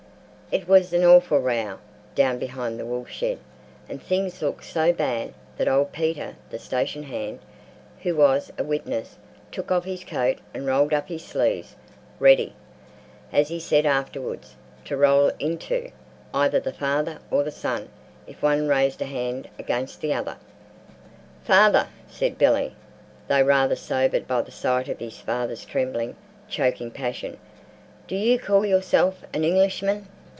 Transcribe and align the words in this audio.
It 0.53 0.67
was 0.67 0.91
an 0.91 1.05
awful 1.05 1.39
row, 1.39 1.77
down 2.13 2.37
behind 2.37 2.77
the 2.77 2.85
wool 2.85 3.05
shed, 3.05 3.39
and 3.87 4.03
things 4.03 4.41
looked 4.41 4.65
so 4.65 4.91
bad 4.91 5.33
that 5.55 5.69
old 5.69 5.93
Peter, 5.93 6.35
the 6.49 6.59
station 6.59 7.03
hand, 7.03 7.39
who 8.01 8.17
was 8.17 8.51
a 8.59 8.63
witness, 8.65 9.17
took 9.49 9.71
off 9.71 9.85
his 9.85 10.03
coat 10.03 10.39
and 10.53 10.65
rolled 10.65 10.93
up 10.93 11.07
his 11.07 11.23
sleeves, 11.23 11.77
ready, 12.19 12.53
as 13.31 13.47
he 13.47 13.61
said 13.61 13.85
afterwards, 13.85 14.57
"to 14.83 14.97
roll 14.97 15.31
into" 15.39 15.89
either 16.33 16.59
the 16.59 16.73
father 16.73 17.19
or 17.31 17.43
the 17.43 17.49
son 17.51 17.87
if 18.27 18.43
one 18.43 18.67
raised 18.67 19.01
a 19.01 19.05
hand 19.05 19.47
against 19.57 20.01
the 20.01 20.13
other. 20.13 20.35
"Father!" 21.45 21.87
said 22.09 22.37
Billy, 22.37 22.75
though 23.29 23.41
rather 23.41 23.77
sobered 23.77 24.27
by 24.27 24.41
the 24.41 24.51
sight 24.51 24.89
of 24.89 24.99
his 24.99 25.17
father's 25.17 25.63
trembling, 25.63 26.17
choking 26.49 26.91
passion, 26.91 27.37
"do 28.05 28.17
you 28.17 28.37
call 28.37 28.65
yourself 28.65 29.23
an 29.33 29.45
Englishman?" 29.45 30.07